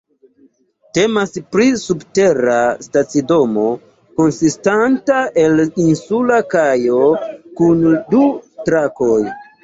[0.97, 2.55] Temas pri subtera
[2.85, 3.65] stacidomo
[4.21, 7.03] konsistanta el insula kajo
[7.61, 7.85] kun
[8.15, 8.23] du
[8.71, 9.19] trakoj.